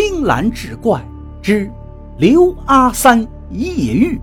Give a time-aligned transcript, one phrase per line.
[0.00, 1.04] 青蓝志怪
[1.42, 1.68] 之
[2.18, 4.20] 刘阿三夜遇。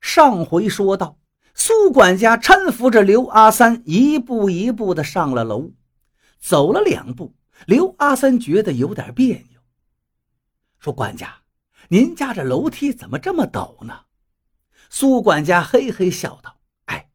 [0.00, 1.18] 上回说到，
[1.54, 5.70] 苏管家搀扶着刘阿三一步一步的上了楼，
[6.40, 7.32] 走了两步，
[7.64, 9.60] 刘阿三觉得有点别扭，
[10.80, 11.32] 说：“管家，
[11.90, 14.00] 您家这楼梯怎么这么陡呢？”
[14.90, 16.56] 苏管家嘿嘿笑道：“，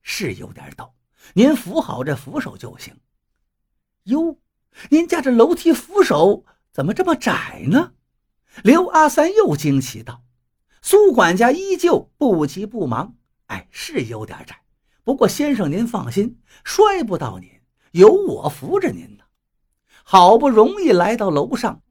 [0.01, 0.91] 是有点陡，
[1.33, 2.95] 您扶好这扶手就行。”
[4.05, 4.39] 哟，
[4.89, 7.93] 您家这楼梯扶手怎么这么窄呢？
[8.63, 10.23] 刘阿三又惊奇道。
[10.81, 13.15] 苏管家依旧不急不忙
[13.47, 14.61] ：“哎，是有点窄，
[15.03, 17.47] 不过先生您放心，摔不到您，
[17.91, 19.25] 有我扶着您呢。”
[20.03, 21.83] 好不容易来到楼上，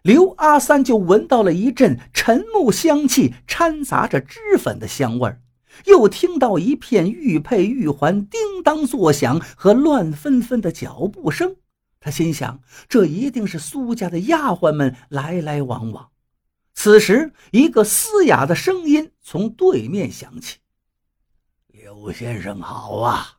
[0.00, 5.41] 刘阿三就闻到了一阵沉木香气掺杂着脂粉的香味儿，
[5.86, 11.56] 又听到一片玉佩玉环叮当作响和乱纷纷的脚步声。
[12.00, 16.10] 他心想：这一定是苏家的丫鬟们来来往往。
[16.74, 20.58] 此时，一个嘶哑的声音从对面响起
[21.68, 23.38] ：“刘先生好啊！”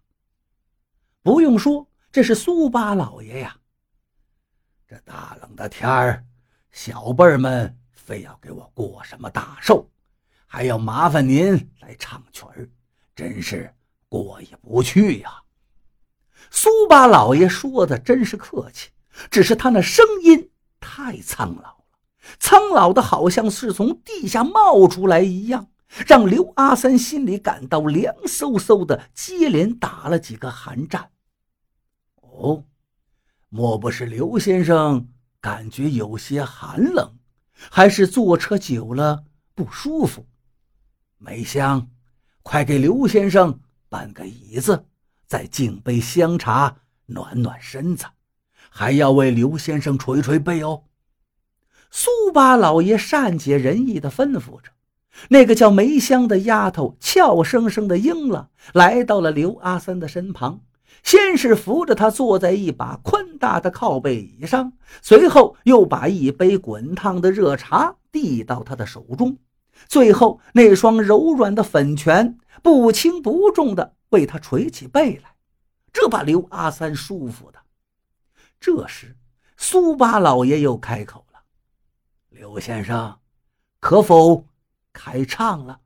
[1.24, 3.58] 不用说，这是苏八老爷呀。
[4.88, 6.24] 这大冷的天儿，
[6.72, 9.90] 小辈儿们非要给我过什么大寿，
[10.46, 12.68] 还要麻烦您来唱曲儿，
[13.16, 13.72] 真是
[14.10, 15.44] 过意不去呀。
[16.50, 18.90] 苏八老爷说的真是客气，
[19.30, 21.86] 只是他那声音太苍老了。
[22.40, 25.68] 苍老的，好像是从地下冒出来一样，
[26.08, 31.12] 让刘阿三心里感到凉飕飕的，接连打了几个寒战。
[32.22, 32.64] 哦，
[33.50, 35.08] 莫不是刘先生
[35.40, 37.16] 感觉有些寒冷，
[37.70, 40.26] 还是坐车久了不舒服？
[41.26, 41.88] 梅香，
[42.42, 43.58] 快给刘先生
[43.88, 44.84] 搬个椅子，
[45.26, 48.06] 再敬杯香茶，暖暖身子，
[48.70, 50.84] 还要为刘先生捶捶背哦。
[51.90, 54.72] 苏八老爷善解人意地吩咐着，
[55.30, 60.60] 那个叫梅香的丫头俏生生地应了，来到了刘阿三的身旁，
[61.04, 69.38] 先是扶着他坐在一把宽大的靠背椅上，随后又把一杯滚烫的热茶递到他的手中，
[69.88, 75.36] 最后那双柔软的粉拳不轻不重地为他捶起背来，
[75.92, 77.60] 这把刘阿三舒服的。
[78.60, 79.18] 这时，
[79.58, 81.40] 苏八老爷又开口了。
[82.30, 83.20] 刘先生，
[83.80, 84.46] 可否
[84.94, 85.82] 开唱了？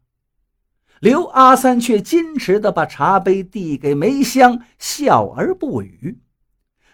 [0.99, 6.21] 刘阿三却矜持地把茶杯递给梅香，笑而不语。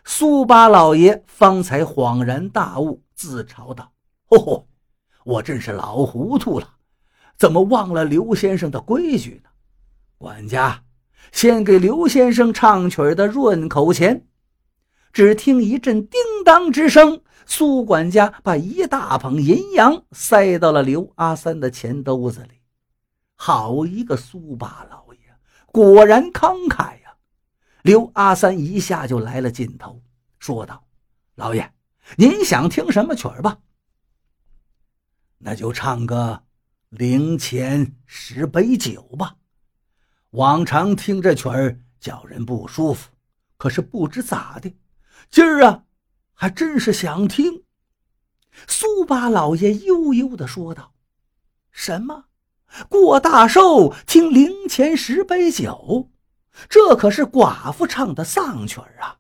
[0.04, 3.94] 苏八老爷方才恍然大悟，自嘲道
[4.28, 4.68] ：“哦，
[5.24, 6.73] 我真是老糊涂了，
[7.38, 9.50] 怎么忘了刘先生的规矩呢？
[10.18, 10.84] 管家，
[11.32, 14.28] 先给刘先生唱曲的润口钱。”
[15.14, 17.22] 只听一阵叮当之声。
[17.46, 22.62] 苏管家把一大捧银洋塞到了刘阿三的钱兜子里。
[23.36, 25.20] 好一个苏八老爷，
[25.66, 27.16] 果然慷慨呀！
[27.82, 30.02] 刘阿三一下就来了劲头，
[30.40, 30.86] 说道
[31.36, 31.70] ：“老爷，
[32.16, 33.58] 您想听什么曲儿吧？
[35.38, 36.42] 那就唱个
[36.96, 39.38] 零钱十杯酒吧。
[40.30, 43.10] 往常听这曲儿叫人不舒服，
[43.58, 44.72] 可是不知咋的，
[45.32, 45.86] 今儿啊。”
[46.36, 47.64] 还真是想听，
[48.68, 50.94] 苏八老爷悠悠地说道
[51.72, 52.26] ：“什么？
[52.90, 56.12] 过大寿听零钱十杯酒？
[56.68, 59.20] 这可是寡妇唱的丧曲儿啊，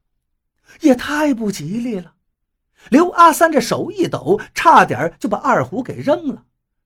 [0.82, 2.16] 也太不吉利了。”
[2.90, 6.46] 刘阿三这手一抖，差点就把二胡给扔了，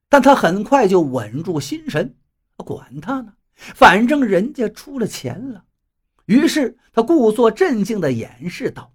[0.10, 2.16] 但他很快就稳住心神，
[2.56, 5.66] 管他呢，反正人家出了钱了。
[6.26, 8.94] 于是他故作镇静地掩饰道。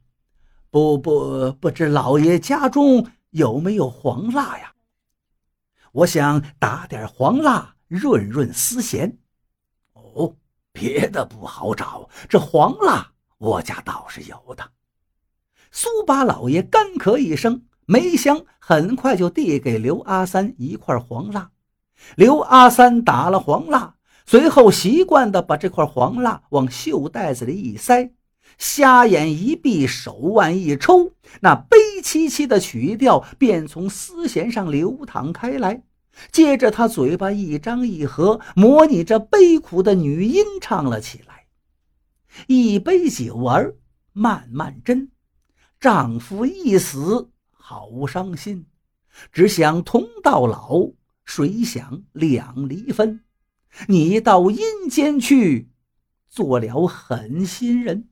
[0.70, 4.72] 不不，不知老爷家中有没有黄蜡呀？
[5.92, 9.18] 我想打点黄蜡润润丝弦。
[9.92, 10.34] 哦，
[10.72, 14.72] 别的不好找，这黄蜡我家倒是有的。
[15.70, 21.50] 苏八老爷干咳一声，梅香很快就递给刘阿三一块黄蜡。
[22.16, 23.94] 刘阿三打了黄蜡，
[24.26, 28.12] 随后习惯地把这块黄蜡往袖袋子里一塞。
[28.58, 35.82] 瞎眼一闭，手腕一抽，那悲凄凄的曲调便从丝弦上流淌开来。
[36.30, 41.46] 接着，他嘴巴一张一合，模拟着悲苦的女音唱了起来
[42.46, 43.74] ：“一杯酒儿
[44.12, 45.08] 慢慢斟，
[45.80, 47.30] 丈夫一死
[47.72, 48.66] 好伤心。
[49.32, 50.90] 只想同到老，
[51.24, 53.24] 谁想两离分？
[53.88, 55.70] 你到阴间去，
[56.28, 58.10] 做了狠心人。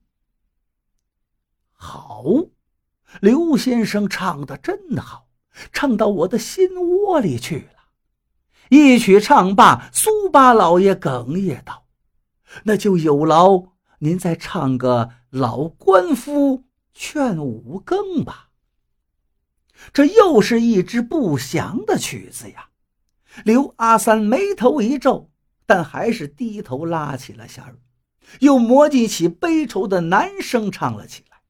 [1.72, 2.24] 好，
[3.20, 5.28] 刘先生唱的真好，
[5.72, 7.80] 唱到我的心窝里去了。
[8.70, 11.84] 一曲唱罢，苏八老爷哽咽道
[12.64, 13.64] ：“那就有劳
[13.98, 16.64] 您再唱个老官夫
[16.94, 18.48] 劝五更吧。”
[19.92, 22.68] 这又是一支不祥的曲子呀！
[23.44, 25.30] 刘阿三眉头一皱，
[25.66, 27.64] 但还是低头拉起了弦，
[28.40, 31.40] 又磨叽起悲愁的男声唱了起来：“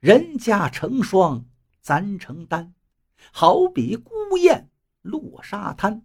[0.00, 1.44] 人家成双，
[1.80, 2.72] 咱成单，
[3.32, 4.70] 好比孤雁
[5.02, 6.02] 落沙滩。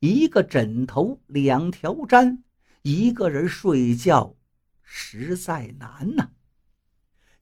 [0.00, 2.38] 一个枕头两条毡，
[2.82, 4.36] 一个人睡觉
[4.82, 6.30] 实在难呐。”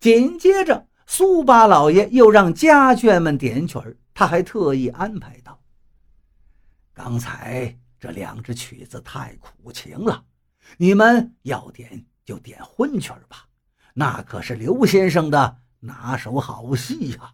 [0.01, 0.89] 紧接着。
[1.07, 5.61] 苏八老爷又让家眷们点曲儿，他还特意安排道
[6.93, 10.25] ：“刚才这两支曲子太苦情了，
[10.77, 13.47] 你们要点就点荤曲儿吧，
[13.95, 17.33] 那可是刘先生的拿手好戏呀。”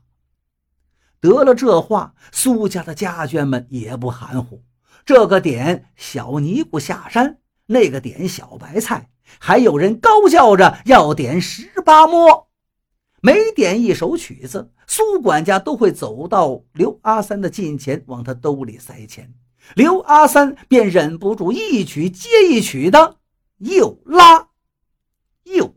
[1.18, 4.62] 得了这话，苏家的家眷们也不含糊，
[5.04, 9.08] 这个点小尼姑下山，那个点小白菜，
[9.38, 12.50] 还有人高叫着要点十八摸。
[13.24, 19.32] 每点一首曲子，苏管家都会走到刘阿三的近前，往他兜里塞钱。
[19.76, 23.18] 刘阿三便忍不住一曲接一曲的
[23.58, 24.48] 又拉
[25.44, 25.72] 又